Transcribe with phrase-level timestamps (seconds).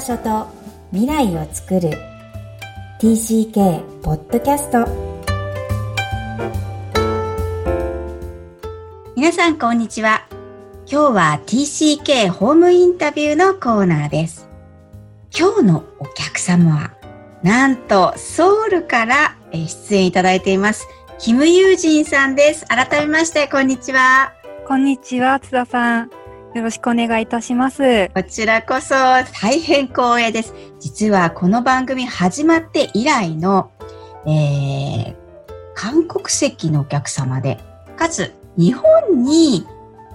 [0.00, 0.46] 場所と
[0.92, 1.90] 未来を作る。
[3.02, 4.86] TCK ポッドキャスト
[9.14, 10.26] 皆さんこんにちは。
[10.90, 14.48] 今日は TCK ホームインタビューのコーナーです。
[15.38, 16.94] 今日のお客様は
[17.42, 20.88] なんとソウルから出演いただいています。
[21.18, 22.64] キム・ユージンさんです。
[22.68, 24.32] 改めましてこんにちは。
[24.66, 26.19] こんにちは津田さん
[26.52, 28.08] よろしくお願いいたします。
[28.08, 28.92] こちらこそ
[29.40, 30.52] 大変光栄です。
[30.80, 33.70] 実はこの番組始まって以来の、
[34.26, 35.14] えー、
[35.76, 37.60] 韓国籍のお客様で、
[37.96, 39.64] かつ日本に、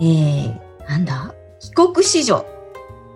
[0.01, 1.33] えー、なんだ？
[1.61, 2.45] 帰国子女。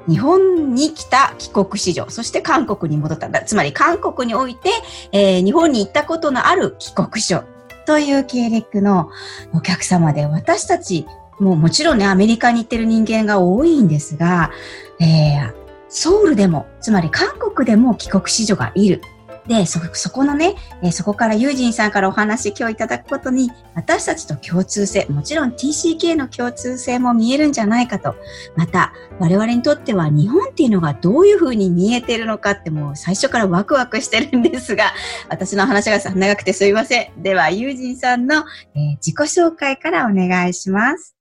[0.07, 2.09] 日本に来た帰国子女。
[2.09, 3.43] そして韓国に戻ったんだ。
[3.43, 4.69] つまり韓国において、
[5.11, 7.43] えー、日本に行ったことのある帰国子女。
[7.85, 9.09] という経歴の
[9.53, 11.05] お客様で、私たち
[11.39, 14.51] もうもちろんね、アメリカに行ってる人間が多いんですが、
[14.99, 15.53] えー、
[15.87, 19.01] ソウルでも、つまり韓国でも帰国子女がいる。
[19.49, 28.15] で、そ、そこのね、えそこからユージンさんからお話今日いただくことに、私たちと共通性、もちろん TCK の共通性も見えるんじゃないかと。
[28.55, 34.93] また、我々にとっては日本っていうのがどういうふうに見えてるのかってもう最初からワクワクしてるんですが、
[35.29, 37.23] 私の話が長くてすいません。
[37.23, 38.43] では、ユージンさんの、
[38.75, 41.18] え、自己紹介からお願いします。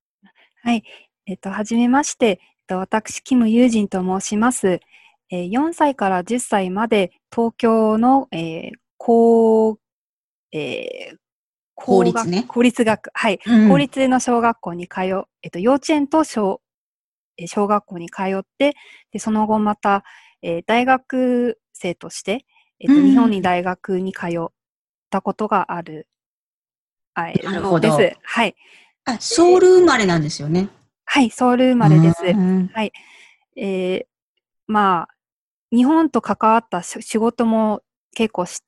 [0.68, 0.84] はい。
[1.24, 4.80] えっと、はじめまして、えっと、私、キム・ユージンと申します。
[5.30, 9.78] えー、4歳から10歳まで東京の、えー、公、
[10.52, 11.16] えー、
[11.74, 12.44] 公立ね。
[12.46, 16.60] 公立学、はい、うん、公立の小学校に通う、えっと、幼稚園と小、
[17.38, 18.76] え小学校に通って、
[19.10, 20.04] で、その後また、
[20.42, 22.44] えー、大学生として、
[22.78, 24.48] えっと、うん、日本に大学に通っ
[25.08, 26.08] たことがある、
[27.14, 28.18] あ、えー、です。
[28.22, 28.54] はい。
[29.08, 30.68] あ、ソウル生まれなんですよね。
[31.06, 32.22] はい、ソウル生まれです。
[32.24, 32.92] はい。
[33.56, 34.06] えー、
[34.66, 35.14] まあ、
[35.74, 37.80] 日本と関わった仕事も
[38.14, 38.60] 結構し、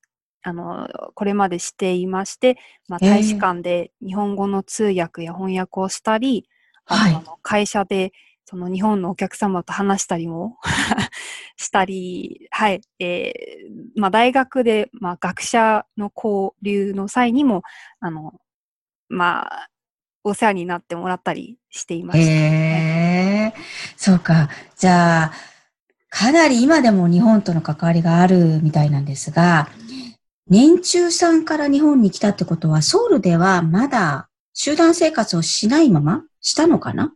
[0.43, 2.57] あの、これまでしていまして、
[2.89, 6.49] まあ、大使館で日本語の通訳や翻訳をしたり、
[6.91, 8.13] えー、あの、会社で
[8.47, 10.57] その日本のお客様と話したりも
[11.57, 17.63] したり、はい、えー、まあ、大学で、まあ、学者の交流の際にも、
[18.01, 18.33] あの、
[19.11, 19.69] まあ、
[20.23, 23.55] お世話になってもらったりしていました、ね。
[23.57, 23.61] へ
[23.97, 24.49] そうか。
[24.77, 25.33] じゃあ、
[26.09, 29.69] かなり今でも日本との関わりがあるみたいなんですが、
[30.49, 37.15] 年中さんから日本に来たってことは、ソウルではまだ集団生活をしないまましたのかな？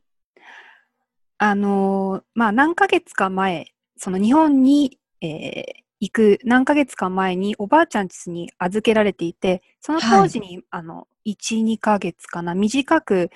[1.38, 13.31] あの、まあ、何ヶ月か前、その日本に、えー、行く何ヶ月か前におばあちゃん家に預けられていて、その当時に、はい、あの、1、2ヶ月かな、短く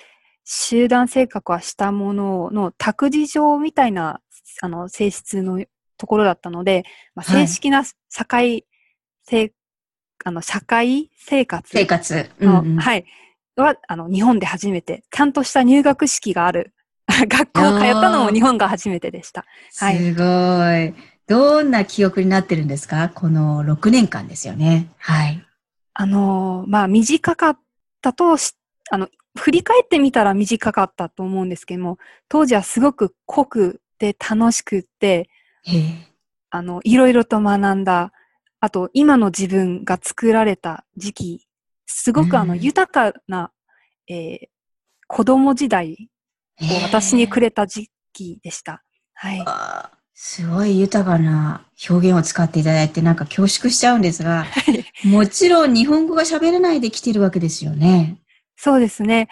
[0.45, 4.21] 集団生活はしたものの託児状みたいな、
[4.61, 5.65] あの、性質の
[5.97, 6.83] ところだったので、
[7.15, 8.65] まあ、正式な社会、
[9.31, 9.51] はい、
[10.25, 12.29] あの、社会生活生活。
[12.39, 13.05] の、うんうん、はい。
[13.55, 16.75] は、あの、日本で初めて、ちゃんとした入学式がある。
[17.27, 19.43] 学校通ったのも日本が初めてでした。
[19.77, 19.97] はい。
[19.97, 21.08] すごい。
[21.29, 23.09] どんな記憶になってるんですか？
[23.09, 24.89] この6年間ですよね。
[24.97, 25.45] はい。
[25.93, 27.59] あの、まあ、短かっ
[27.99, 28.35] ったと
[28.91, 29.07] あの、
[29.37, 35.29] 振り返ってみたら短かったと思うんですけども、当時はすごく濃くて楽しくって、
[36.49, 38.11] あの、いろいろと学んだ、
[38.61, 41.47] あと、今の自分が作られた時期、
[41.85, 43.51] すごくあの、豊かな、
[44.07, 44.47] えー、
[45.07, 46.09] 子供時代
[46.61, 48.83] を私にくれた時期でした。
[49.13, 49.43] はい。
[50.21, 54.45] すごい豊かな表現を使っていただいてなんか恐縮しちゃうんですが、
[55.05, 58.19] もちろん日本語が喋れないで来てるわけですよね。
[58.57, 59.29] そうですね。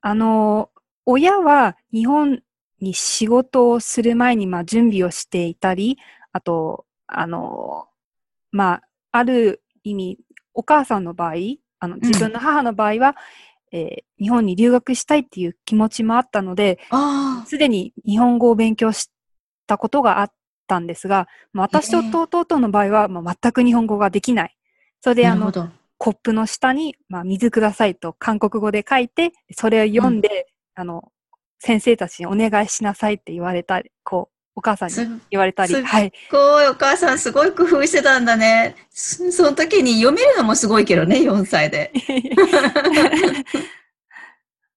[0.00, 0.70] あの、
[1.04, 2.40] 親は日本
[2.80, 5.98] に仕事をする前にまあ準備をしていたり、
[6.32, 7.88] あと、あの、
[8.50, 10.18] まあ、ある意味、
[10.54, 11.34] お母さんの場合、
[11.80, 13.14] あの自分の母の場合は、
[13.72, 16.78] うん、えー、日本に留学したいっていう気持ちもあったので、
[17.46, 19.10] すでに日本語を勉強し
[19.70, 20.32] たことがあっ
[20.66, 24.56] たんですが、私と弟の場合は、まあ、全く日本語ができない。
[25.00, 25.52] それで、あの、
[25.96, 31.12] コップの下に、まあ、水くださいと韓国語で書いて、それを読んで、うん、あの、
[31.60, 35.74] 先生たちにお願いしなさいって言われたり、こう、お母さんに言われたり。
[35.74, 36.12] はい。
[36.28, 38.74] すごい、お母さんすごい工夫してたんだね。
[38.90, 41.92] その時に読めるのもすごいけどね、4歳で。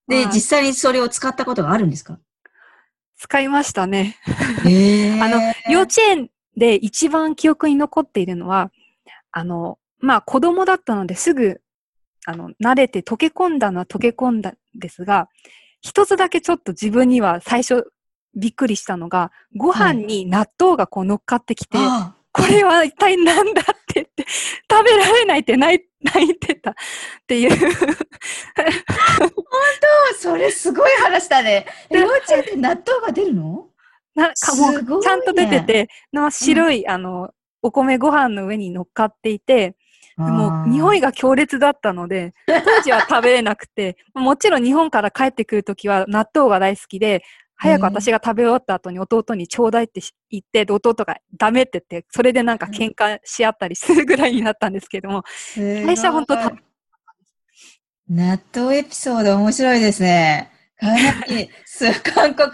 [0.07, 2.19] で、実際にそれを使ったことがあるんですか？
[3.17, 4.17] 使いましたね。
[5.21, 8.71] あの、幼稚園で一番記憶に残っているのは、
[9.31, 11.61] あの、まあ子供だったのですぐ、
[12.25, 15.29] あの、慣れて溶け込んだのは溶け込んだんですが、
[15.81, 17.91] 一つだけちょっと自分には最初
[18.35, 22.15] びっくりしたのが、ご飯に納豆がこう乗っかってきて、あ。
[22.31, 24.25] これは一体何だって言って、
[24.69, 26.73] 食べられないって泣い 泣いてたっ
[27.27, 27.51] ていう。
[30.13, 31.65] あそれすごい話だね。
[31.89, 33.67] え幼稚園って納豆が出るの？
[34.15, 39.75] なんかもねちゃんと出てて、の白い、あの、お米ご飯の上に乗っかっていて、
[40.17, 41.07] でも匂いが。
[41.07, 47.23] が強烈だったので、当時は食べれなくて、もちろん日本から帰ってくるときは納豆が大好きで、
[47.63, 55.23] 早く私が食べ終わった後に弟にちょうだいって言って、で弟がダメって言って、それでなんか喧嘩し合ったりするぐらいになったんですけども、
[55.55, 56.35] 最初は本当
[58.09, 60.51] 納豆エピソード面白いですね。
[62.13, 62.51] 韓国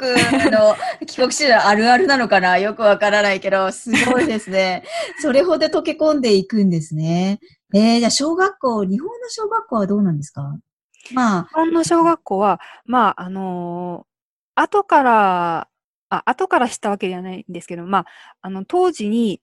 [0.52, 0.76] の
[1.08, 4.84] 帰国子女あるあるなのかなよくわからないけど、すごいですね。
[5.24, 7.40] それほど溶け込んでいくんですね。
[7.74, 10.44] えー、じゃあ小学校、日本の小学校はどうなんですか？
[11.14, 14.09] まあ、日本の小学校は、まあ、あのー
[14.62, 15.68] 後から、
[16.10, 18.06] あ、後から知ったわけではないんですけど、まあ、
[18.42, 19.42] あの、当時に、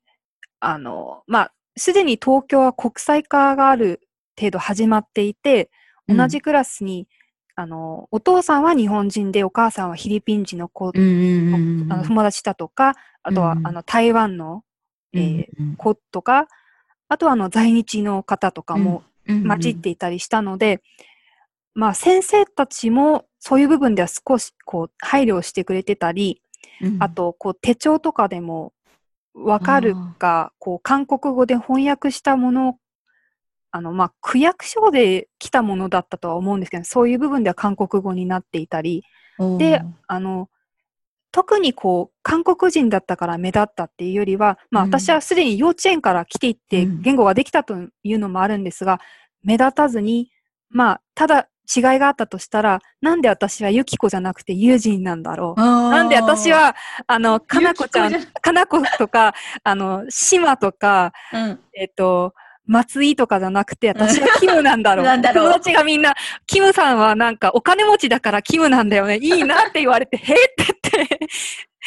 [0.61, 4.01] あの、まあ、すでに東京は国際化がある
[4.39, 5.71] 程度始まっていて、
[6.09, 6.17] うん。
[6.17, 7.09] 同じクラスに、
[7.55, 11.93] あの、お父さんは日本人で、お母さんはフィリピン人の子、うんうんうんうん。
[11.93, 14.63] あの友達だとか、あとは、うんあの、台湾の、
[15.13, 15.77] えーうんうん。
[15.77, 16.47] 子とか、
[17.09, 19.49] あとは、あの、在日の方とかも、うんうん。
[19.49, 20.83] 混じっていたりしたので、
[21.75, 26.43] まあ先生たちもそういう部分では少しこう配慮をしてくれてたり、
[26.81, 26.97] うん。
[27.03, 28.73] あとこう手帳とかでも
[29.35, 32.79] わかるか、こう韓国語で翻訳したものを
[33.71, 39.05] あの、まあ、区役所で来たものだったとは思うんですけど、そういう部分では韓国語になっていたり、
[39.59, 40.49] であの、
[41.31, 44.91] 特にこう、韓国人だったから目立ったっていうよりは、まあうん。
[44.91, 47.03] 私はすでに幼稚園から来ていってうん。
[47.03, 49.01] 言語ができたというのもあるんですが、
[49.43, 50.31] 目立たずに、
[50.71, 55.61] まあ、ただ違いがあったとしたら、なんで私はユキコじゃなくてユージンなんだろう？
[55.61, 56.75] ななんで私、は、
[57.07, 59.35] あの、かなこちゃんかなことか、
[59.65, 62.35] あの、シマとか、うんえっと、
[62.67, 65.05] 松井とかじゃなくて、私はキムなんだろう。
[65.07, 66.15] なんだろう友達がみんな、
[66.47, 69.19] キムさんはなんかお金持ちだからキムなんだよね。
[69.19, 70.55] いいなって言われて、 へえって
[70.93, 71.19] 言って。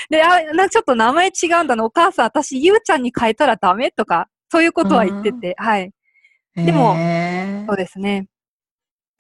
[0.10, 1.84] で、あ、なんかちょっと名前違うんだな。
[1.84, 5.92] お母さん、私、ゆうちゃんに変えたらダメとか、そういうことは言ってて、はい。
[6.56, 6.96] でも
[7.68, 8.28] そうですね。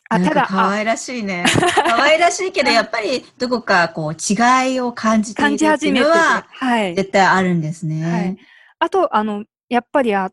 [0.09, 1.45] あ、ただ、可愛らしいね。
[1.75, 6.95] 可愛らしいけど、 やっぱりどこかこう違いを感じてい感じるっていうのははい。
[6.95, 8.03] 絶対あるんですね。
[8.03, 8.37] はい
[8.79, 10.31] あと、あの、やっぱりあ、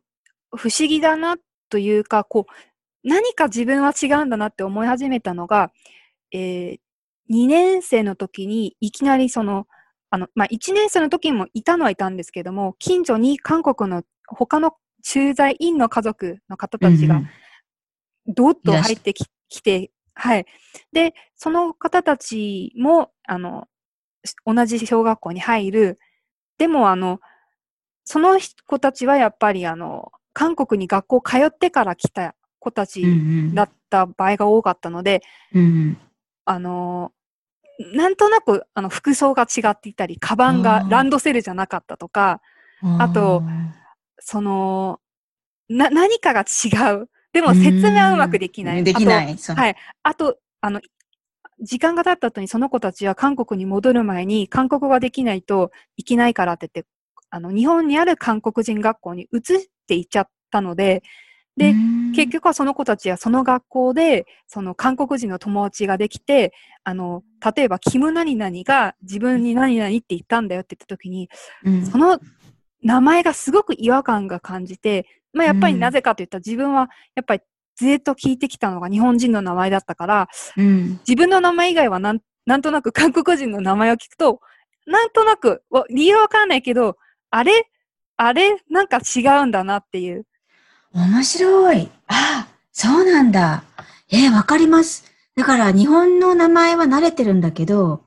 [0.56, 1.36] 不思議だな
[1.68, 2.52] というか、こう、
[3.08, 5.72] 何か自分は違うんだなって思い始めたのが、
[6.32, 6.78] えー、
[7.30, 9.66] 2年生の時にいきなりその、
[10.10, 17.28] あの、まあ、1年生の時にもいたのはいたんですけども、近所に韓国の他の駐在員の家族の方たちがうん
[18.28, 20.46] どーっと入ってききて、はい。
[20.92, 23.68] で、その方たちも、あの、
[24.24, 25.98] し同じ小学校に入る。
[26.58, 27.20] でも、あの、
[28.04, 35.22] その子たちはやっぱり、あの、韓国に学校通ってから来た子たうんちうんだった場合が多かったので、
[35.54, 35.98] うん
[36.44, 37.12] あの、
[37.92, 42.40] なんとなく、あの、服装が違っていたり、カバンがランドセルじゃなかったとか、
[42.98, 43.42] あと
[44.18, 45.00] その、
[45.68, 47.08] な、何かが違う。
[47.36, 48.82] でも説明はうまくできない。
[48.82, 49.36] できない。
[49.36, 49.76] はい。
[50.02, 50.80] あと、あの、
[51.60, 56.90] 時間が経った後にその子たちは韓国に戻る前に韓国語ができないといけないからって言って、
[57.28, 59.40] あの、日本にある韓国人学校に移っ
[59.86, 61.02] ていっちゃったので、
[61.58, 67.22] でうん結局はその子たちはその学校で、その韓国人の友達ができて、あの、
[67.54, 71.28] 例えば、キム何々が自分に何々って言ったんだよって言った時に、
[71.64, 72.18] うんその
[72.82, 77.42] 名前がすごく違和感が感じて、まあやっぱりうんなぜかといったら自分はやっぱり
[77.76, 84.40] ずっと聞いてきたのが日本人の名前だったから、うん自分の名前以外はなんなんとなく 韓国人の名前を聞くと、
[84.86, 86.96] なんとなく、わ理由わかんないけど、
[87.30, 87.68] あれ
[88.16, 90.24] あれなんか違うんだなっていう。
[90.92, 91.90] 面白い。
[92.06, 93.64] ああ、そうなんだ。
[94.10, 95.04] えーわかります。
[95.34, 98.04] だから日本の名前は慣れてるんだけど、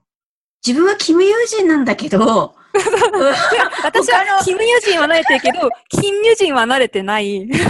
[0.65, 2.55] 自分はキム友人なんだけど、
[3.83, 7.45] 私はキムユジンは慣れてるけど、キムユジンは慣れてない。
[7.47, 7.63] なる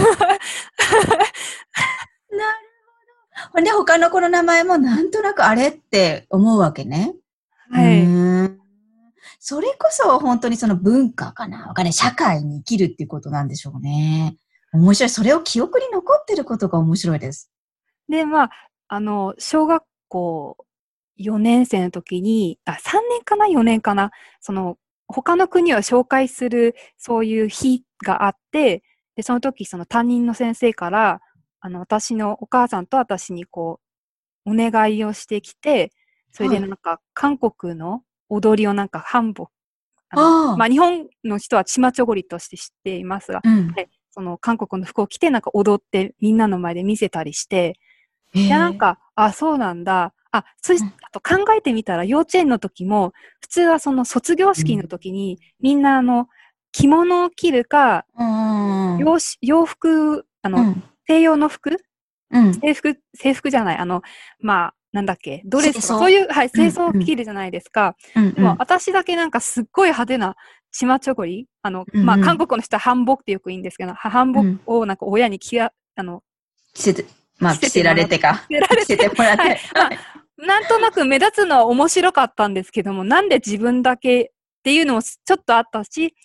[3.51, 3.63] ほど。
[3.63, 7.13] で、他の子の名前もなんとなくあれって思うわけね。
[7.71, 8.07] はい。
[9.39, 11.93] それこそ本当にその文化かなわかんない。
[11.93, 14.35] 社会に生きるっていうことなんでしょうね。
[14.73, 15.09] 面白い。
[15.09, 17.49] それを記憶に残ってることが面白いです。
[18.09, 18.49] で、まあ、
[18.89, 20.57] あの、小学校
[21.19, 22.75] 4年生の時に、あ、3
[23.09, 24.11] 年かな ?4 年かな？
[24.41, 24.77] その、
[25.13, 28.83] 他の国を紹介する、そういう日があって、
[29.15, 31.21] で、その時、その担任の先生から、
[31.59, 33.79] あの、私のお母さんと私にこ
[34.45, 35.91] う、お願いをしてきて、
[36.31, 39.49] それではいなんか、韓国の、踊りをなんか反復。
[40.11, 43.69] あああまあ、日本の人はチマチョゴリとして知っていますが、うん。
[43.69, 47.79] はいその韓国の服を着てなんか踊ってみんなの前で見せたりして、
[48.33, 50.13] いいやなん、か、あ、そうなんだ。
[50.31, 56.27] あ、そしうんあと考えてみたら幼稚園の時も、普通はその卒業式の時に、みんなあの、
[56.71, 58.97] 着物を着るか、うん。
[58.99, 60.83] 洋し洋服、あの、うん。
[61.07, 61.77] 西洋の服？
[62.31, 62.53] うん。
[62.53, 63.77] 制服、制服じゃない。
[63.77, 64.03] あの、
[64.39, 67.95] まあ、なんだっけ、ドレスそういう、はい、清装をうんうん着るじゃないですか。
[68.15, 70.35] うんでも、私だけなんかすっごい派手な
[70.71, 76.21] チマチョゴリあの、うんうんまあ、韓国の人はハンボクってよく言うんですけど、ハハンボクをなんか親に着や、あの、
[76.75, 77.05] 着せて、
[77.39, 78.45] まあ、着せられてか。
[78.47, 79.41] 着せてもらって。
[79.41, 84.27] はいまあなんとなく目立つのは面白かったんですけども、なんで自分だけっ
[84.63, 86.15] ていうのもちょっとあったし、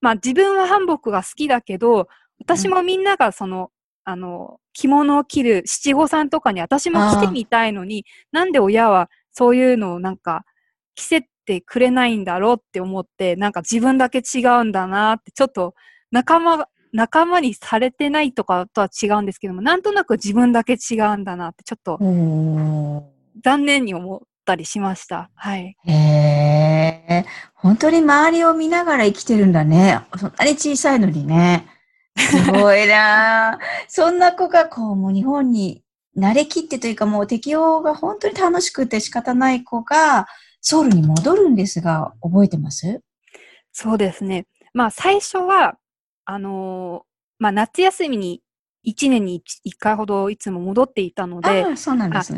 [0.00, 3.70] まあ自分は韓服が好きだけど、私もみんながその、
[4.04, 10.44] あの、着物を着る七五三とかに私も着てみたいのに、なんで親はそういうのをなんか
[10.94, 15.74] 着せてくれないんだろうって思って、なんか自分だけ違うんだなって、ちょっと
[16.10, 21.98] 仲間、仲間にされてないとかとは違うんですけども、なんとなく自分だけ違うんだなって、ちょっと
[23.42, 25.30] 残念に思ったりしました。
[25.34, 25.76] はい。
[25.86, 27.24] へえ、
[27.54, 30.00] 本当に周りを見ながら生きてるんだね。
[30.18, 31.66] そんなに小さいのにね。
[32.16, 33.58] すごいな
[33.88, 35.82] そんな子がこう、もう日本に
[36.16, 40.26] 慣れきってというかもう適応が本当に楽しくて仕方ない子が
[40.60, 43.00] ソウルに戻るんですが、覚えてます？
[43.72, 44.46] そうですね。
[44.74, 45.78] まあ最初は、
[46.26, 48.41] あのーまあ夏休みに
[48.86, 51.62] 1年に 1, 回ほどいつも戻っていたので、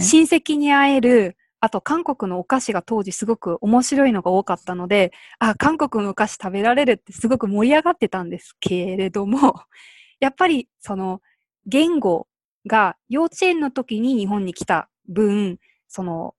[0.02, 9.54] 親戚に会える、あと韓国のお菓子が当時すごく面白いのが多かったので、あ、韓国のお菓子食べられるってすごく盛り上がってたんですけれども、
[10.20, 11.22] やっぱりその
[11.66, 12.28] 言語
[12.66, 15.58] が幼稚園の時に日本に来た分、
[15.88, 16.34] その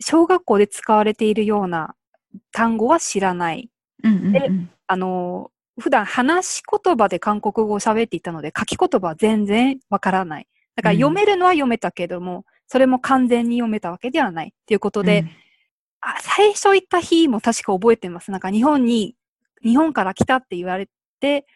[0.00, 1.94] 小学校で使われているような
[2.52, 3.70] 単語は知らない。
[4.04, 10.48] うんうんでうんあの、普段話し言葉で韓国語を喋っていたので、書き言葉は全然わからない。
[10.76, 14.48] だからうん読めるのは読めたけども、それも完全に読めたわけではない。
[14.48, 15.24] っていうことで、
[16.00, 18.30] あ最初行った日も確か覚えてます。
[18.30, 19.16] なんか日本に、
[19.62, 20.88] 日本から来たって言われ
[21.20, 21.46] て、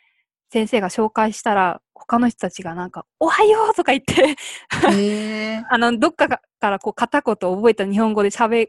[0.52, 4.36] 先生が紹介したら、他の人たちがなんか、おはようとか言って。
[5.70, 8.68] あの、どっかからこう片言覚えた日本語で喋、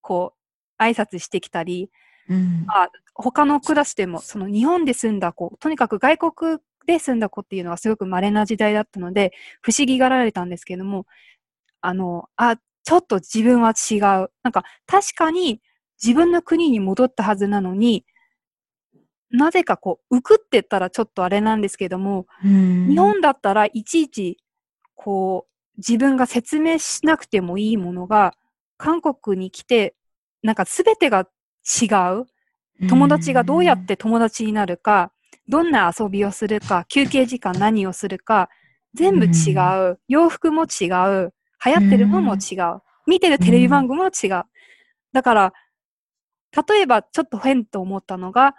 [0.00, 0.34] こ
[0.78, 1.90] う、挨拶してきたり、
[2.28, 2.88] うんあ
[3.18, 9.32] 他のクラスでも、その日本で住んだ子、とにかく外国で住んだ子っていうのはすごく稀な時代だったので、
[9.62, 11.06] 不思議がられたんですけども、
[11.80, 14.00] あの、あ、ちょっと自分は違う。
[14.42, 15.60] なんか、確かに
[16.02, 18.04] 自分の国に戻ったはずなのに、
[19.30, 24.38] なぜかこう、浮くって言ったらちょっとあれなんですけども、うん日本だったらいちいち、
[24.94, 28.34] こう、自分が説明しなくてもいいものが、
[28.76, 29.94] 韓国に来て、
[30.42, 31.26] なんか全てが
[31.82, 31.86] 違
[32.20, 32.26] う。
[32.88, 35.12] 友達がどうやって友達になるか、
[35.48, 38.48] どんな遊びをするか、休憩時間何をするか、
[38.94, 39.52] 全部違
[39.90, 39.98] う。
[40.08, 41.32] 洋服も違う。
[41.64, 42.82] 流行ってるものも違う。
[43.06, 44.44] 見てるテレビ番組も違う。
[45.12, 45.52] だから、
[46.68, 48.54] 例えばちょっと変と思ったのが、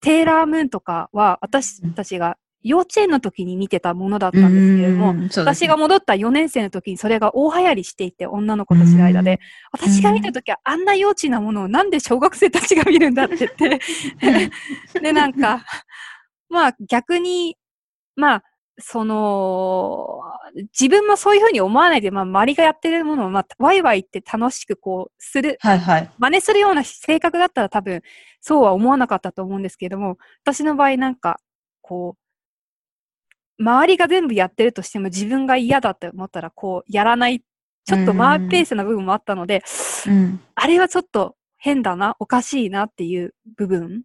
[0.00, 5.28] テーラームーンとかは私たちが幼稚園の時に見てたものだったんですけれども、ね。
[5.36, 9.40] 私が戻った4年生の時にそれが大流行りしていて、女の子たちの間で、
[9.72, 13.80] 私が見た時はあんな幼稚なものをなんで小学生たちが見るんだって言って、
[15.00, 15.64] で、なんか、
[16.48, 17.56] まあ逆に、
[18.16, 18.42] まあ、
[18.80, 20.20] その、
[20.78, 26.10] 自分もそういうふうに思わないで、まあ周りがやってるものを、まあ、ワイワイって楽しくこう、する、はいはい。
[26.18, 28.02] 真似するような性格だったら多分、
[28.40, 31.40] そうは思わなかったと思うんですけども、私の場合なんか、
[31.82, 32.27] こう、
[33.58, 37.42] 周りが全部やってるとしても自分が嫌だって思ったら、こう、やらない、
[37.84, 39.62] ちょっとマーペースな部分もあったので、
[40.06, 40.40] うん。
[40.54, 44.02] あれはちょっと変だな、おかしいなっていう部分。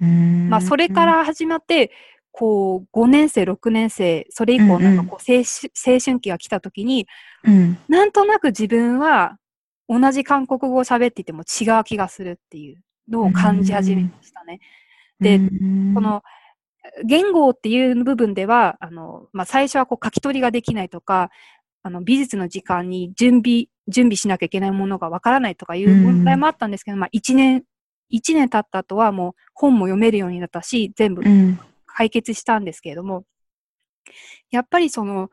[0.00, 0.50] うん。
[0.50, 1.90] まあ、それか、ら始まって、
[2.30, 7.06] こう、5年生、6年生、それ以降、なんかこう、青春青春期が来た時に、
[7.44, 7.78] うん。
[7.88, 9.38] なんとなく自分は
[9.88, 14.60] 同じ韓国語を喋っていても違う気がするっていうのを感じ始めましたね。
[15.20, 15.94] でうん。
[15.94, 16.22] この
[17.04, 21.30] 言語っていう部分では、あの、まあ、最初はこう書き取りができないとか、
[21.82, 27.64] あの、美術の時間に準備、準備しなきゃいけないものがわからないとかいう問題もあったんですけど、まあ、一年、
[28.08, 31.58] 一年経った後はもう本も読めるようになったし、全部うん。
[31.86, 33.24] 解決したんですけれども、
[34.50, 35.30] やっぱりその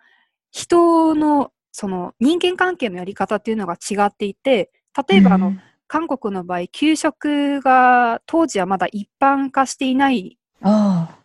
[0.52, 4.72] 人のその人間関係のやり方っていうのが違っていて、
[5.10, 5.54] 例えばあの、
[5.88, 10.41] 韓国の場合、給食が当時はまだ一般化していないあ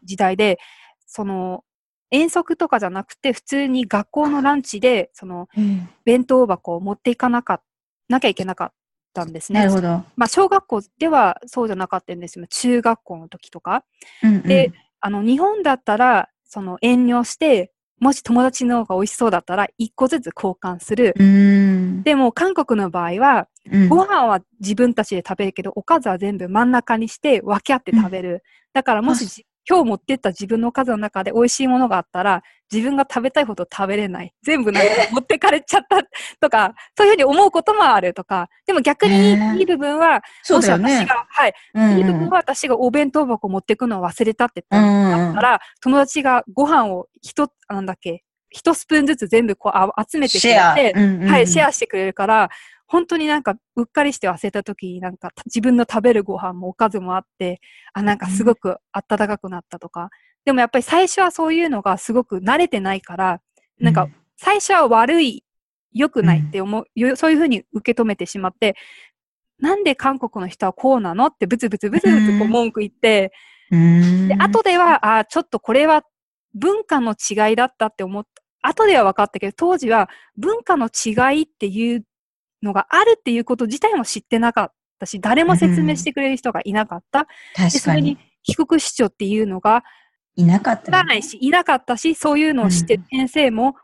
[0.03, 0.59] 時代で、
[1.07, 1.65] その
[2.11, 7.63] 遠足とかじゃなくて普通に学校のランチでそのあ、うん弁当箱を持っていかなか
[8.09, 8.73] なきゃいけなかっ
[9.13, 9.61] たんですね。
[9.61, 9.89] なるほど。
[10.17, 12.47] まあ、小学校ではそうじゃなかったんですよ。
[12.49, 13.85] 中学校の時とか。
[14.23, 21.15] うんうんで、あの、日本だったら、その遠慮して、もし友達の方が美味しそうだったら、一個ずつ交換する。
[22.05, 28.45] でも、韓国の場合は、うんご飯は自分たちで食べるけど、おかずは全部真ん中にして分け合って食べる。
[28.73, 32.43] だからもしじ今日持ってった自分のおかずの中で美味しいものがあったら、
[32.73, 34.33] 自分が食べたいほど食べれない。
[34.43, 35.99] 全部なんか持ってかれちゃった
[36.41, 38.49] とか、そういうふうに思うこともあるとか。
[38.67, 40.23] でも逆にいい部分は。
[40.51, 50.75] もし私が、はい、うんいい部分は私がお弁当箱持ってくのを忘れたって言うんったうんうんら、友達がご飯を一つ、なんだっけ、一スプーンずつ全部こうあ集めてくシェア。
[50.75, 52.49] れて、うんうんうんはい、シェアしてくれるから、
[52.87, 57.61] 本当になんか、うっかりして忘れた時になんか、自分の食べるご飯もおかずもあって、
[57.93, 60.11] あ、なんかすごく温かくなったとか。
[60.45, 63.41] でもやっぱり最初はそういうのがすごく慣れてないから、
[63.81, 65.43] なんか、最初は悪い、
[65.93, 68.77] 良くないって思う、よそういうふうに受け止めてしまって、
[69.59, 73.33] なんで韓国の人はこうなのってブツブツブツブツこう文句言って、
[73.71, 76.03] うん、で、後では、あちょっとこれは
[76.55, 78.43] 文化の違いだったって思った。
[78.69, 82.05] 後では分かったけど、当時は文化の違いっていう
[82.67, 87.25] のがあるっていうこと自体も知ってなかったし、誰も説明してくれる人がいなかった。
[87.25, 88.19] で、確かにそれに。
[88.43, 89.83] 被告市長っていうのが
[90.37, 91.09] いなかったね。
[91.09, 93.75] ないし、いなかったし、そういうのを知って先生も、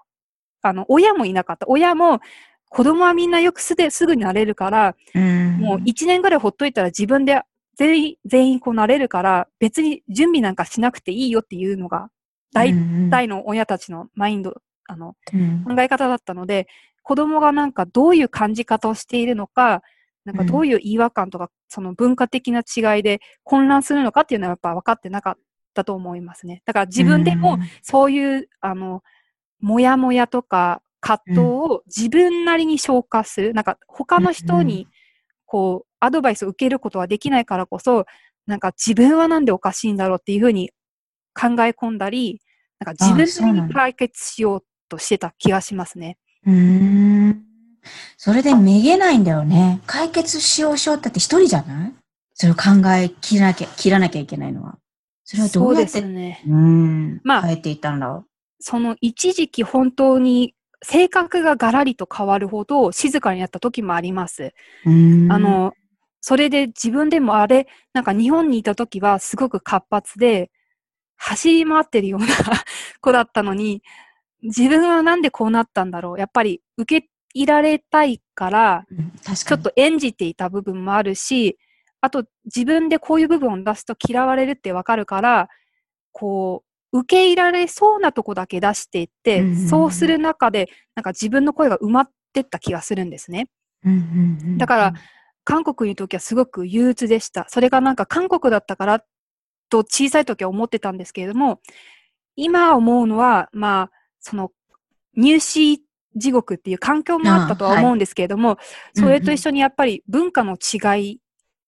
[0.63, 1.67] あの、親もいなかった。
[1.69, 2.21] 親も、
[2.69, 7.41] 子供はみんなよくすですぐになれるから、うんもう一年ぐらいほっといたら自分で
[7.77, 12.09] 全員、全員こうなれるから、別に準備なんかしなくていいよっていうのが、
[12.55, 12.75] 大う
[13.07, 14.55] ん体の親たちのマインド、
[14.87, 16.67] あの、うん考え方だったので、
[17.03, 19.83] 子供がなんかどういう感じ方をしているのか、
[20.25, 25.35] なんかどういう違和感とか、その文化的な違いで混乱するのかっていうのはやっぱ分かってなかっ
[25.75, 26.63] たと思いますね。
[26.65, 29.03] だから自分でもそういう、あの、
[29.61, 33.53] もやもやとか葛藤を自分なりに消化する。
[33.55, 34.87] なんか他の人うんに、
[35.45, 38.07] こう、アドバイスを受けることはできないからこそ、
[38.47, 40.71] なんか自分はなんでおかしいんだろうっていうふうに
[41.35, 42.41] 考え込んだり、
[42.79, 46.19] なんか自分なりに解決しようとしてた気がしますね。
[46.47, 47.45] うーん。
[48.17, 49.81] それでめげないんだよね。
[49.87, 51.93] 解決しようしようってって一人じゃない？
[52.35, 54.79] それを考え切らなきゃ、切らなきゃいけないのは。
[55.25, 56.43] それはどうやって、そうですね。
[56.47, 57.21] うーん。
[57.25, 58.25] まあ変えていったんだろ
[58.61, 64.55] その一時期本当に性格がガラリと変わるほど静かになった時もあります。
[64.85, 64.89] あ、
[65.39, 65.75] の、
[66.21, 70.51] それで自分でもあれ、なんか日本にいた時はすごく活発で、
[71.17, 72.27] 走り回ってるような
[73.01, 73.83] 子だったのに、
[74.43, 76.19] 自分はなんでこうなったんだろう。
[76.19, 79.13] やっぱり受け入れられたいから、うん。
[79.35, 81.59] ちょっと演じていた部分もあるし、
[82.01, 85.49] あと自分でこういう部分を出すと嫌われるってわかるから、
[86.11, 93.49] こう、受け入れられそうなとこだけ出していって、うんうんうんそうする中で、なんか自分の声が埋まってった気がするんですね。
[93.85, 94.95] うんうんうんだから、
[95.45, 97.47] 韓国にいる時はすごく憂鬱でした。
[97.49, 99.05] それがなんか韓国だったから
[99.69, 101.61] と小さい時は思ってたんですけれども、
[102.37, 104.51] 今思うのは、まあ、その、
[105.15, 105.85] 入試
[106.17, 108.57] 地獄っていう環境もあったとは思うんですけれども、
[108.95, 111.21] それと一緒にやっぱり文化の違い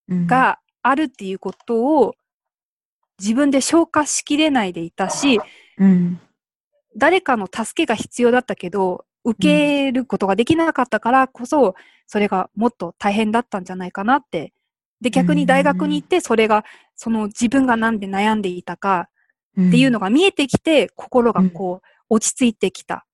[0.08, 2.14] うん、があるっていうことを
[3.20, 5.40] 自分で消化しきれないでいたし、
[5.78, 6.20] うん、
[6.96, 11.74] 誰かの助けが必要だったけど、受けることができなかったからこそ、
[12.06, 14.52] それがもっと大変だったんじゃないかなって。
[15.00, 16.64] で、逆に大学に行って、それが、
[16.96, 19.08] その自分がなんで悩んでいたか
[19.52, 23.06] っていうのが見えてきて、心がこう、落ち着いてきた。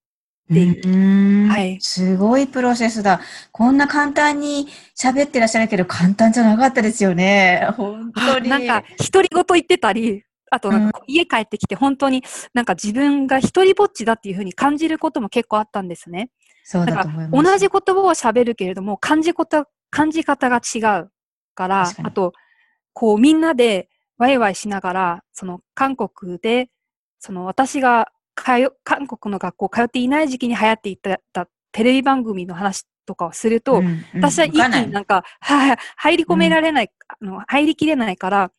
[0.51, 3.21] っていううんはいすごいプロセスだ。
[3.53, 4.67] こんな簡単に
[4.99, 7.69] 喋ってらっしゃるけど、簡単じゃなかったですよね。
[7.77, 8.49] 本当に。
[8.49, 16.31] なんか、独り言言ってたり、あとなんか家帰ってきて本当になんか自分が一人ぼっちだっていうふうに感じることも結構あったんですね。
[16.65, 17.45] そうだと思います。
[17.45, 21.11] ら同じ言葉を喋るけれども感じこと、感じ方が違う
[21.55, 22.33] から確か、にあと、
[22.93, 26.69] こうみんなでワイワイしながら、その韓国で、
[27.21, 34.05] その私が通韓国の学校通っていない時期に流行っていたたテレビ番組の話とかをすると、うんうん。
[34.15, 38.53] 私は一気になんか、はい、入り込められない、あの、入りきれないから、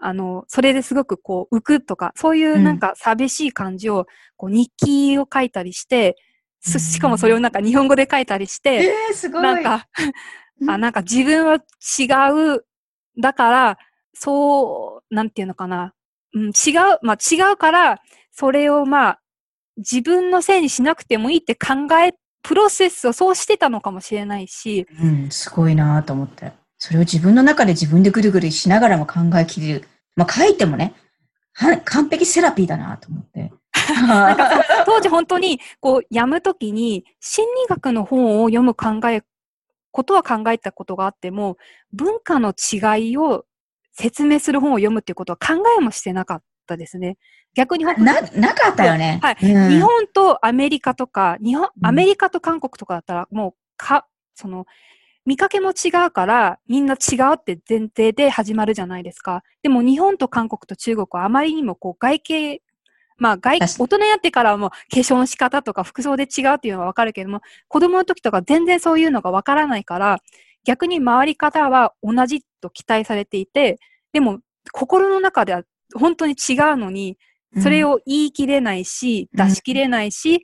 [0.00, 4.06] あの、それですごくこう、浮くとか、そういうなんか寂しい感じを、
[4.36, 6.16] こう、日記を書いたりして、
[6.60, 9.42] すしかもそれをなんか日本語で書いたりして、えー、すごい。
[9.42, 9.86] なんか
[10.60, 10.70] う、ん。
[10.70, 12.04] あ、なんか自分は違
[12.56, 12.64] う、
[13.20, 13.78] だから、
[14.14, 15.94] そう、なんていうのかな。
[16.34, 16.52] うん、違う、
[17.02, 18.00] まあ違うから、
[18.34, 19.20] それをまあ、
[19.76, 21.72] 自分のせいにしなくてもいいって考
[22.04, 26.52] え、プロセスをそうしてたのかもしれないし、うん、すごいなと思って。
[26.78, 29.88] それを自分の中で自分でぐるぐるしながらも考えきれる。
[30.16, 30.94] まあ書いてもね、
[31.54, 33.52] は完璧セラピーだなと思って。
[34.06, 39.22] なんかそう当時本当に、こう、やむときに、心理学の本を読む考え
[39.92, 41.56] ことは考えたことがあっても、
[41.92, 43.46] 文化の違いを
[43.92, 47.16] 説明する本を読むっていうことは考えもしてなかったですね。
[47.54, 48.14] 逆にな、な
[48.54, 49.20] かったよね。
[49.22, 54.66] はい、うん、日本とアメリカとか、日本、アメリカと韓国とかだったら、もう、か、その、
[55.26, 59.42] 見かけも違うから、みんな違うって前提で始まるじゃないですか。
[59.62, 62.62] でも日本と韓国と中国はあまりにもこう外形、
[63.16, 70.18] まあ外、大人になってからも化粧の仕方とか服装で違うっていうのはわかるけども、子供の時とか全然そういうのがわからないから、
[70.64, 73.78] 逆に周り方は同じと期待されていて、
[74.12, 74.40] でも
[74.72, 75.62] 心の中では
[75.94, 77.18] 本当に違うのに、
[77.60, 80.42] それを言い切れないし、うん、出し切れないし、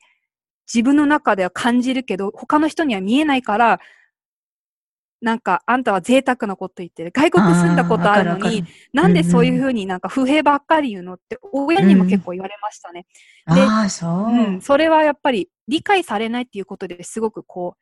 [0.72, 3.81] 自分の中では感じるけど、他の人には見えないから、
[5.20, 7.12] なんか、あんたは贅沢なこと言ってる。
[7.14, 13.07] 外国住んだことあるのに、なんでそういうふうになんか不平ばっかり言うのって、親にも結構言われましたね。
[13.46, 14.61] うん、で、あそう、うん。
[14.62, 17.76] それはやっぱり理解されないっていうことですごくこ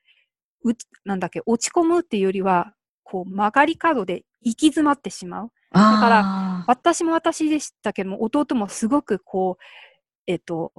[0.65, 2.75] う、うなんだっけ、落ち込むっていうよりは、
[3.11, 5.51] こう曲がり角で行き詰まってしまう。
[5.73, 9.63] だから、私も私でしたけども、弟もすごくこう、
[10.27, 10.73] えっ、と、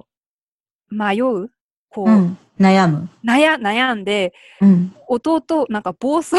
[0.90, 1.50] 迷う。
[1.88, 3.08] こう、うん、悩む。
[3.24, 6.36] 悩悩んで、うん、弟、なんか暴走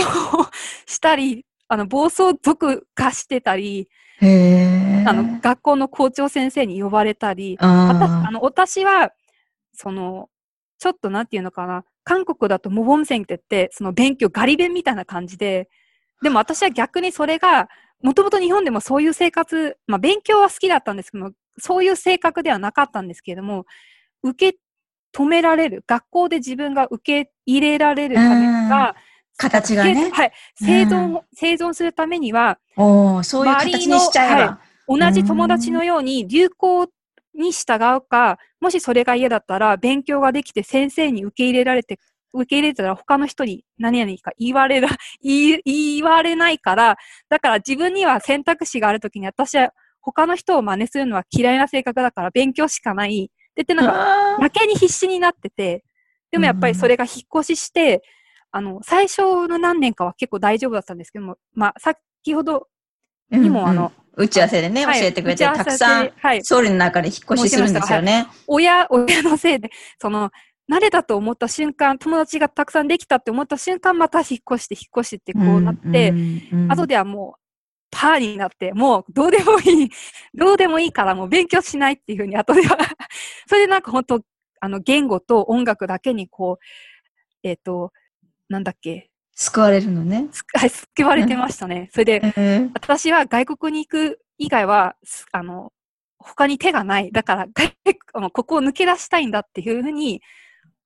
[0.85, 3.89] したり、あの、暴走族化してたり、
[4.21, 4.25] あ
[5.13, 9.11] の、学校の校長先生に呼ばれたり、あの、私は、
[9.73, 10.29] その、
[10.77, 15.69] ちょっとなんていうのかな、韓国だとモボンセンって言って、その勉強ガリ勉みたいな感じで、
[16.21, 17.67] でも私は逆にそれが、
[18.01, 23.65] もともと日本でもそういう生活、まあ勉強は好きだったんですけども、そういう性格ではなかったんですけれども、
[24.23, 24.57] 受け
[25.13, 28.95] 止められる、学校で自分が受け入れられるためには、
[29.37, 30.09] 形がね。
[30.11, 30.31] はい。
[30.55, 34.59] 生存、生存するためには、おそういう形にしちゃえば、は
[34.95, 36.87] い、同じ友達のように流行
[37.33, 41.99] に従うか、もしそれが嫌だったら、勉強ができて先生に受け入れられて、
[42.33, 44.87] 受け入れたら他の人に何々か言われる、
[45.21, 46.97] 言言われないから、
[47.29, 53.31] だから自分には選択肢があるときに私は他の人を真似するのは嫌いな性格だから勉強しかない。
[53.55, 55.83] で、ってなんか、負けに必死になってて、
[56.31, 58.01] でもやっぱりそれが引っ越しして、
[58.51, 62.67] あの、最初の何年かは結構大丈夫だったんですけども、まあ、先ほど
[63.29, 68.27] にも、あの、打ち合わせでね、教えてくれて、たくさん、はい、総理の中で引っ越しするんですよね。
[68.47, 70.31] 親、親のせいで、その、
[70.71, 76.13] 慣れたと思った瞬間、友達がたくさんできたって思った瞬間、また引っ越して、引っ越してってこうなって、
[76.69, 77.41] 後ではもう、
[77.91, 79.89] パーになって、もうどうでもいい、
[80.33, 82.77] どうでもいいからもう勉強しないっていうふうに後では
[83.47, 84.21] それでなんか本当、
[84.61, 86.65] あの言語と音楽だけにこう、
[87.43, 87.91] えっ、ー、と、
[88.47, 89.09] なんだっけ？
[89.35, 90.29] 救われるのね。
[90.55, 91.89] はい、救われてましたね。
[91.91, 94.95] それで、えー、私は外国に行く以外は、
[95.33, 95.73] あの、
[96.17, 97.11] 他に手がない。
[97.11, 97.47] だから、
[98.31, 100.21] ここを抜け出したいんだっていうふうに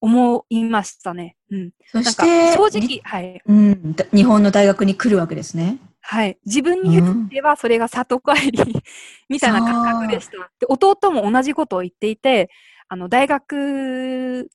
[0.06, 1.36] 思いましたね。
[1.50, 1.72] うん。
[1.92, 3.96] そして、正直、はい、うん。
[4.14, 5.80] 日本の大学に来るわけですね。
[6.02, 6.38] はい。
[6.46, 8.60] 自分に言ってはそれが里帰り
[9.30, 10.34] みたいな感覚でした。
[10.60, 12.52] で、弟も同じことを言っていて、
[12.88, 14.48] あの、大学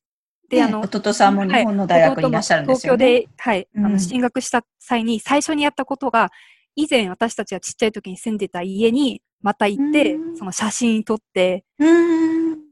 [0.48, 3.06] で、ね、あの、弟さんも日本の大学にいらっしゃるんですよね。
[3.06, 6.30] 東京で、はい、うん、あの、進学した際に最初にやったことが、
[6.76, 11.64] 以前私たちがちっちゃい時に住んでた家にまた行って、その写真撮って、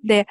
[0.05, 0.29] で、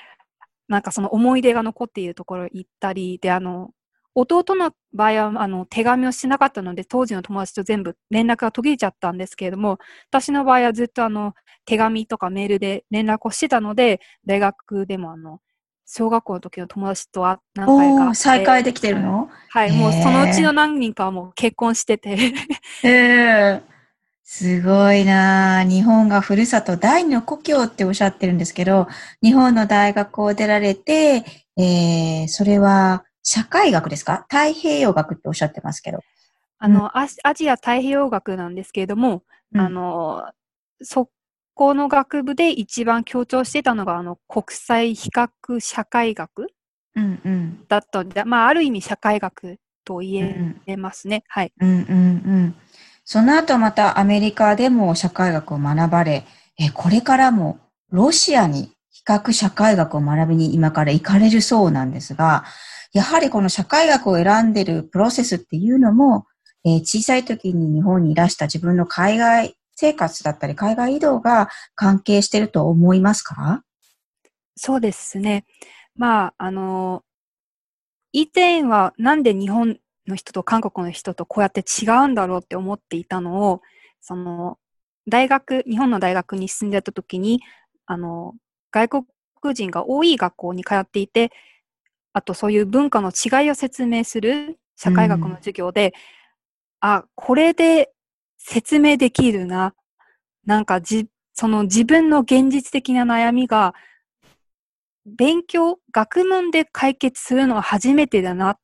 [0.68, 3.72] なんかその思い出が残っているところ行ったり、で、あの、
[4.16, 9.78] 弟の場合は、あの、手紙をしてなかったので、当時の友達と全部連絡が途切れちゃったんですけれども、
[10.10, 11.34] 私の場合はずっとあの、
[11.66, 15.40] 手紙とかメールで連絡をしてたので、大学でもあの、
[15.86, 19.30] 小学校の時の友達とは何回か再会できてるの？
[19.50, 22.18] はい、もうそのうちの何人かはもう結婚してて。
[22.84, 23.77] ええ
[24.30, 28.88] すごいな日本がふるさと第二の故郷っておっしゃってるんですけど、
[29.24, 31.24] 日本の大学を出られて、
[31.58, 34.26] えー、それは社会学ですか？
[34.30, 36.00] 太平洋学っておっしゃってますけど。
[36.60, 36.90] あの、うん、
[37.24, 40.26] アジア太平洋学なんですけれども、うん、あの、
[40.82, 41.10] そ
[41.54, 45.30] この学部で一番強調してたのが、あの、国際比較
[45.62, 46.48] 社会学
[47.70, 51.24] だったんで、まあ、ある意味社会学と言えますね。
[51.30, 51.54] はい。
[51.62, 51.82] うんうんう
[52.50, 52.56] ん。
[53.10, 56.26] その後またアメリカでも社会学を学ばれ、
[56.60, 57.58] えこれからも
[57.90, 62.44] ロシアに比較社会学を学びに今から行かれるそうなんですが、
[62.92, 66.26] やはりこの社会学を選んでるプロセスっていうのも、
[66.66, 73.64] え、小さい時に日本にいらした自分の海外生活だったり海外移動が関係してると思いますか？
[74.58, 75.46] そうですね。
[75.96, 77.04] まあ、あの、
[78.12, 83.62] 以前はなんで日本の人と韓国の人とこうやって違うんだろうって思っていたのを、
[84.02, 84.58] その、
[85.08, 87.42] 大学、日本の大学に進んでた時に、
[87.86, 88.36] あの、
[88.72, 89.04] 外
[89.42, 91.32] 国人が多い学校に通っていて、
[92.14, 95.94] あとそういう文化の違いを説明する社会学の授業で、
[96.80, 97.92] あ、これで
[98.38, 99.74] 説明できるな。
[100.46, 103.74] なんかじ、その自分の現実的な悩みが、
[105.06, 108.58] 勉強、学問で解決するのは初めてだな。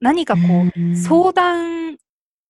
[0.00, 1.96] 何かこう、相談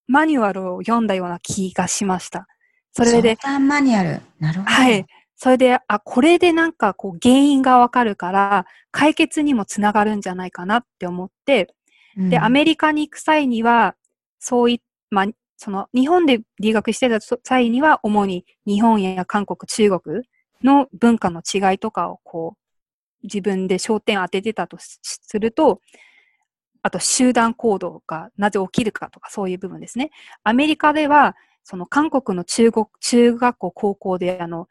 [0.07, 2.47] マニュアルを読んだような気がしました。
[2.93, 3.37] それで。
[3.41, 4.21] 相談マニュアル。
[4.41, 4.71] なるほど。
[4.71, 5.07] はい。
[5.37, 11.75] それで、あ、これでなんかこう原因がわかるから、解決にもつながるんじゃないかなって思って、
[12.17, 13.97] うん、で、アメリカに行く際には、
[14.39, 14.81] そうい
[15.11, 15.27] まあ、
[15.59, 20.23] その、日本で留学してた際には、主に日本や韓国、中国
[20.65, 22.59] の文化の違いとかをこう、
[23.23, 25.01] 自分で焦点を当ててたとす
[25.39, 25.81] ると、
[26.87, 30.13] あと集団行動がなぜ起きるかとかそういう部分ですね。
[30.45, 34.69] アメリカでは、その韓国の中国、中学校、高校で、あの、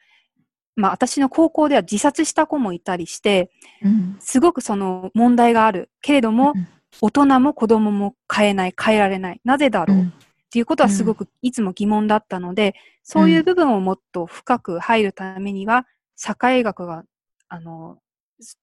[0.78, 3.51] まあ私の高校では自殺した子もいたりして、
[3.84, 5.89] うん、すごくその問題がある。
[6.01, 6.67] けれども、うん、
[7.01, 9.41] 大人も子供も変えない、変えられない。
[9.43, 10.12] なぜだろう、うん、っ
[10.49, 17.04] ていうことはすごくいつも疑問だったので、そういう部分をもっと深く入るためには、社会学が、
[17.49, 17.97] あの、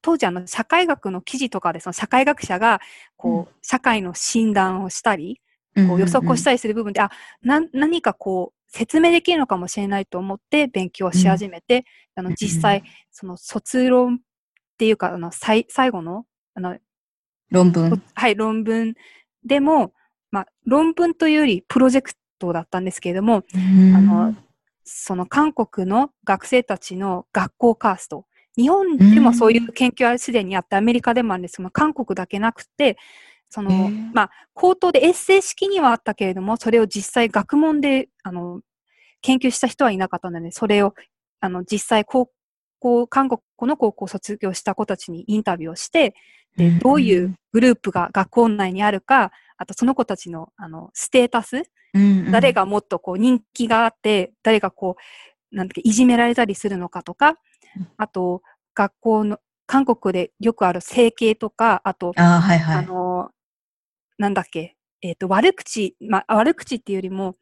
[0.03, 2.81] 当時あの社会学の記事とかでその社会学者が
[3.17, 5.41] こう、社会の診断をしたり、
[5.75, 7.11] こう予測をしたりする部分で、あ、
[7.43, 14.19] な、何かこう説明できるのかもしれないと思って勉強し始めて、あの実際、その卒論っ
[14.79, 16.77] ていうか、あの最最後の、あの、
[17.51, 18.03] 論文。
[18.15, 18.95] はい、論文
[19.45, 19.93] でも、
[20.31, 24.35] まあ、論文というよりプロジェクトだったんですけれども、あの、
[24.85, 31.57] その韓国の学生たちの学校カースト、日本でもそういう研究はすでにあって、アメリカでもあるんです。
[31.57, 32.99] けど、韓国だけなくて、
[33.49, 38.61] その、まあ、口頭でエッセイ式にはあったけれども、それを実際学問で、あの、
[39.21, 40.95] 研究した人はいなかったので、それを、
[41.41, 42.31] あの、実際高
[42.79, 46.15] 校、韓国の高校を卒業した子たちにインタビューをして、
[46.57, 51.63] で、どういうグループが学校内にあるか、あとその子たちの、あの、ステータス、
[52.31, 54.97] 誰がもっとこう人気があって、誰がこ
[55.53, 57.37] う、なんていじめられたりするのかとか、
[57.97, 58.43] あと、
[58.75, 63.31] 学校の、韓国でよくある整形とか、あと、あ,、はいはい、あの、
[64.19, 67.37] なんだっけ、えっ、ー、と、悪口、まあ、悪口っていうよりも、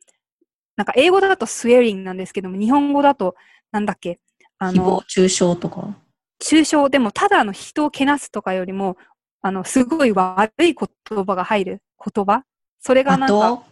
[0.76, 3.34] なんか英語だとスウェーリングなんですけども、日本語だと、
[3.72, 4.20] なんだっけ、
[4.58, 5.96] あの、中傷とか？
[6.38, 8.96] 中傷、でもただの人をけなすとかよりも、
[9.42, 12.44] あの、すごい悪い言葉が入る言葉？
[12.80, 13.62] それがなんか、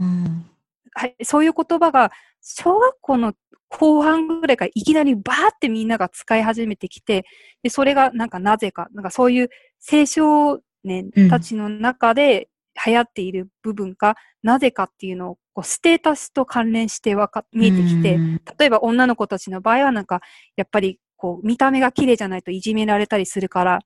[0.00, 0.46] うん、
[0.92, 3.34] はい、そういう言葉が、小学校の
[3.68, 7.24] 後半ぐらいからいきなりバーってみんなが使い始めてきて、
[7.62, 9.50] で、それがなんかなぜか、なんかそういう
[9.90, 12.48] 青少年たちの中で
[12.86, 18.18] 流行っている部分か、うん、なぜかっていうのをこうステータスと関連してわか、見えてきて、
[18.58, 20.20] 例えば女の子たちの場合はなんか、
[20.56, 23.78] やっぱりこう見た目が綺麗じゃないといじめられたりするから、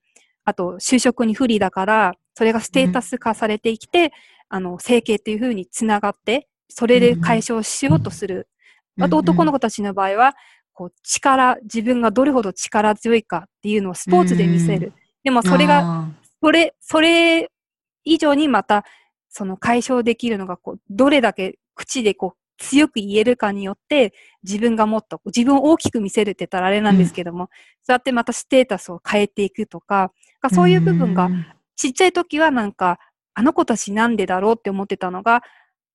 [0.44, 4.10] あと就職に不利だから、それがステータス化されてきて、うん、
[4.50, 8.48] あの、整形っていうふうにつながって、それで解消しようとする
[9.00, 10.34] あと男の子たちの場合は、
[10.72, 14.92] こう力、自分がどれほど力強いかっていうのをスポーツで見せる。
[15.24, 16.08] でもそれが、
[16.40, 17.50] それ、それ
[18.04, 18.84] 以上にまた、
[19.28, 27.48] その解消できるのが、こう、どれだけ口でこう、強く言えるかによって、自分がもっと、自分を大きく見せるって言ったらあれなんですけども、うん、
[27.82, 30.12] そうやってまたステータスを変えていくとか、
[30.52, 31.28] そういう部分が、
[31.76, 32.98] ちっちゃい時はなんか、
[33.34, 35.42] あの子たちなんでだろうって思ってたのが、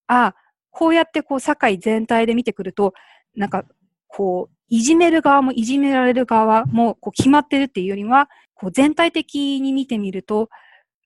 [0.08, 0.36] あ、
[0.74, 2.94] こうやってこう社会全体で見てくると、
[3.36, 3.64] なんか、
[4.08, 10.50] こう、いじめる側もいじめられる側もこう決まってるっていうよりは、こう全体的に見てみると、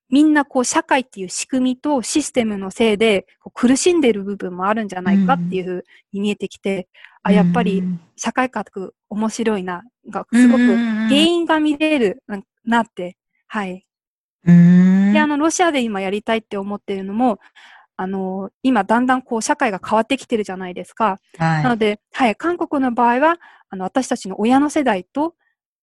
[0.10, 6.88] みんなこう社会っていう仕組みとシステムのせいでこう苦しんでる部分もあるんじゃないかっていうふうに見えてきて、
[7.26, 7.84] うん、あ、やっぱり
[8.16, 12.24] 社会学面白いな、がすごく原因が見れる
[12.64, 13.86] なって、はい。
[14.46, 17.40] で、あの、ロシアで今やりたいって思ってるのも、
[17.98, 21.20] あの、今だんだんこう社会が変わってきてるじゃないですか。
[21.38, 23.38] はい、なので、はい、韓国の場合は、
[23.70, 25.34] あの、私たちの親の世代と、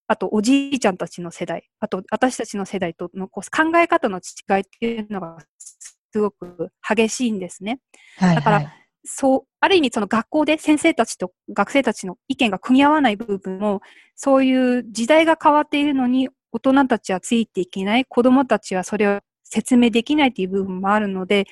[0.06, 7.80] あとおじいちゃんたちの世代、あと私たちの世代とのこう考え方の違いっていうのがすごく激しいんですね。
[8.18, 8.72] はいはい、だから、
[9.04, 13.80] そう、ある意味その学校で先生たちと学生たちの意見が組み合わない部分も、
[14.14, 21.46] そういう時代が変わっているのに大人たちはついていけない、子供たちはそれを説明できないという部分もあるので、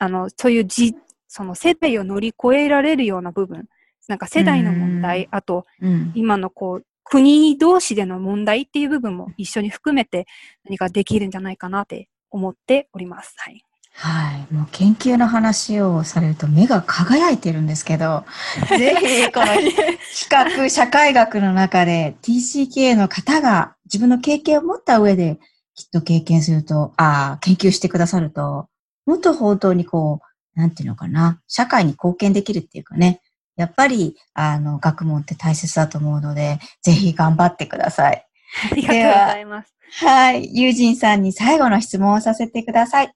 [0.00, 0.96] あの、そういうじ、
[1.28, 3.66] その世代を乗り越えられるような部分、
[4.08, 10.26] なんか世代の問題、あと、うん、今のこう、国同士での問題っていう部分も一緒に含めて
[10.64, 13.34] 何かできるんじゃないかなって思っております。
[13.36, 13.62] はい。
[13.92, 14.54] はい。
[14.54, 18.24] もう研究の話をされると目が輝いてるんですけど、
[18.70, 25.38] ぜひこの企画、社会学の中で TCK の方が自分の経験を持った上で
[25.74, 28.68] きっと経験すると、ああ、研究してくださると
[29.10, 30.20] もっと本当にこ
[30.54, 33.20] う、なんていうのかな、社会に貢献できるっていうかね、
[33.56, 38.24] やっぱり、あの、学問って大切だと思うので、ぜひ頑張ってください。
[38.70, 39.74] ありがとうございます。
[40.04, 40.48] はい。
[40.56, 43.12] ユージンさんに最後の質問をさせてください。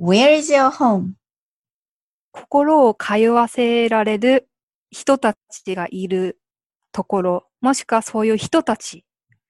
[0.00, 1.14] Where is your home?
[2.30, 4.48] 心を通わせられる
[4.92, 6.38] 人たちがいる
[6.92, 9.04] ところ、もしくはそういう人たち。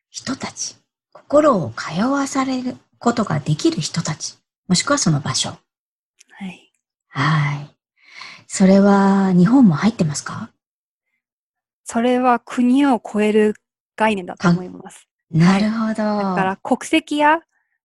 [0.08, 0.78] 人たち。
[1.12, 4.38] 心を通わされることができる人たち。
[4.68, 5.58] もしくはその場所。
[7.20, 7.56] はい。
[7.56, 7.76] はい。
[8.46, 10.50] それは日本も入ってますか？
[11.84, 13.54] それは国を超える
[13.96, 15.08] 概念だと思います。
[15.30, 15.94] なるほど。
[15.94, 17.40] だから国籍や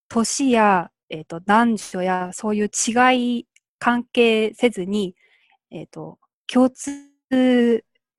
[0.10, 3.48] 年や、えーと、男女やそういう違い
[3.80, 5.16] 関係せずに、
[5.72, 6.92] えっ、ー、と、共通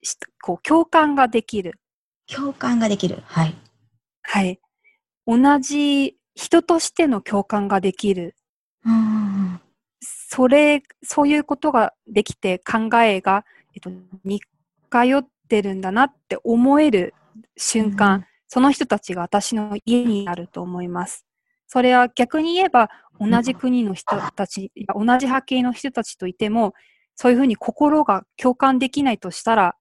[0.03, 1.79] し、こう、共感ができる。
[2.27, 3.23] 共感ができる。
[3.27, 3.55] はい。
[4.23, 4.59] はい。
[5.27, 8.35] 同じ人としての共感ができる。
[8.85, 9.61] うん。
[10.35, 13.91] それ、そういうことができて考えが、えっと、
[14.25, 17.13] 似通ってるんだなって思える
[17.59, 21.27] 瞬間、うん、その人たちが私の家になると思います。
[21.69, 22.89] それは逆に言えば、
[23.21, 26.73] 同じ国の人たち、同じ波形の人たちといても、
[27.15, 29.77] そういうふうに心が共感できないとしたら、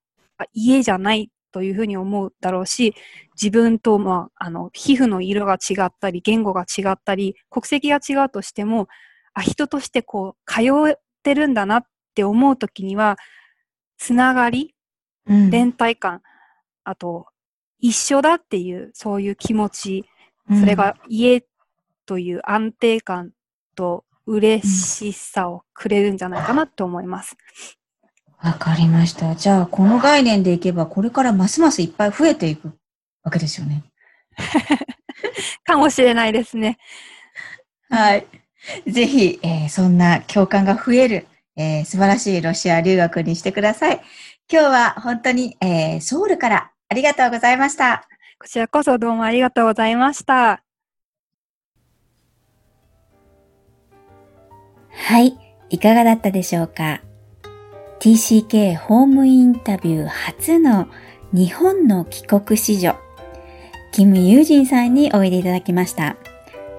[0.52, 2.94] 家じゃないというふうに思うだろうし、
[3.42, 8.90] 自分と、まあ、あの、皮膚の色が違ったり、言語が違ったり、国籍が違うとしても、
[9.34, 13.18] あ、人としてこう、通ってるんだなって思うときには、
[13.98, 14.74] つながり、
[15.28, 16.22] うん、連帯感、
[16.84, 17.28] あと、
[17.80, 20.06] 一緒だっていう、そういう気持ち、
[20.60, 21.44] それが家
[22.06, 23.32] という安定感
[23.76, 27.38] と嬉しさをくれるんじゃないかなと思います。
[28.44, 29.36] わかりました。
[29.36, 32.72] じゃあ、この概念でいけば、これからますますいっぱい増えていく
[33.24, 33.84] わけですよね。
[35.64, 36.78] かもしれないですね。
[37.90, 38.26] はい。
[38.88, 44.02] ぜひ、えー、そんな共感が増える、えー、素晴らしいロシア留学にしてください。
[44.52, 48.08] 今日は本当に、えー、ソウルからありがとうございました。
[48.40, 50.64] こちらこそどうもありがとうございました。
[54.94, 55.38] はい、
[55.70, 57.02] いかがだったでしょうか
[58.00, 60.88] ?TCK ホームインタビュー初の
[61.32, 62.96] 日本の帰国子女、
[63.92, 66.18] キム・ユージンさんにおいでいただきました。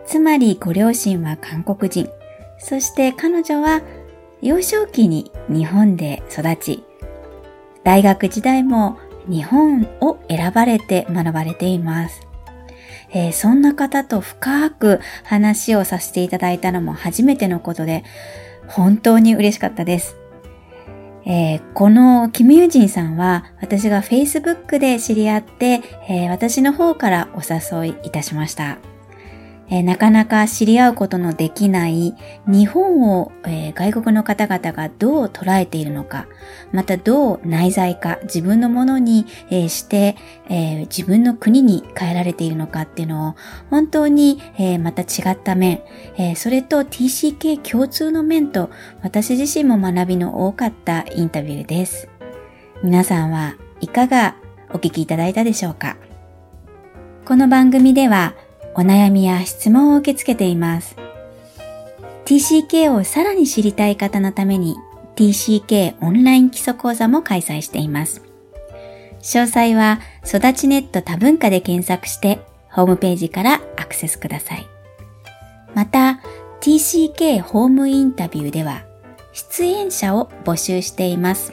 [0.07, 2.09] つまりご両親は韓国人、
[2.59, 3.83] そして彼女は
[4.41, 6.85] 幼少期に日本で育ち、
[7.85, 12.21] 大学時代も日本を選ばれて学ばれています。
[13.15, 18.05] えー、そんな方と深く話をさせていただいたのも初めてのことで、
[18.69, 20.17] 本当に嬉しかったです。
[21.25, 28.79] えー、このキムユジンさんは私が Facebook で知り合って、えー、私の方からお誘いいたしました。
[29.75, 32.15] え、なかなか知り合うことのできない
[32.47, 36.27] 日本を、え、外国の方々がどう捉えているのか、
[36.73, 40.17] またどう内在化、自分のものに、え、して、
[40.51, 43.35] え自分の国に変えられているのかっていうのを
[43.71, 45.81] 本当に、えまた違った面、
[46.19, 48.69] えそれと TCK 共通の面と
[49.03, 52.11] 私自身も学びの多かったインタビューです。
[52.85, 54.37] 皆さんはいかが
[54.71, 55.97] お聞きいただいたでしょうか？
[57.25, 58.35] この番組では
[58.75, 60.97] お悩みや質問を受け付けています。
[62.25, 64.77] TCK をさらに知りたい方のために
[65.17, 68.23] TCK オンライン基礎講座も開催しています。
[69.21, 74.67] 詳細は育ちネット多文化で検索してホームページからアクセスください。
[75.75, 76.21] また
[76.61, 78.85] TCK ホームインタビューでは
[79.33, 81.53] 出演者を募集しています。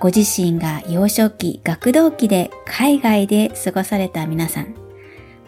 [0.00, 4.74] ご自身が幼少期、学童期で海外で過ごされた皆さん、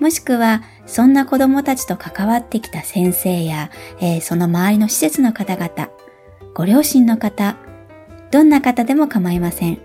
[0.03, 5.91] もしくは、そんな子供たちと関わってきた先生や、えー、その周りの施設の方々、
[6.55, 7.57] ご両親の方、
[8.33, 9.81] どんな方でも構いません。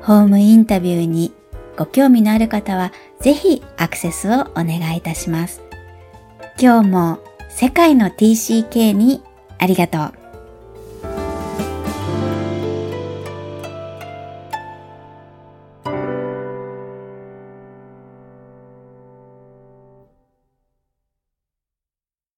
[0.00, 1.34] ホームインタビューに
[1.76, 5.60] ご興味のある方は、ぜひアクセスをお願いいたします。
[6.58, 7.18] 今日も
[7.50, 9.22] 世界の TCK に
[9.58, 10.27] ありがとう。